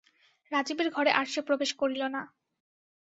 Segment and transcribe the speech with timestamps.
[0.51, 2.21] রাজীবের ঘরে আর সে প্রবেশ করিল না।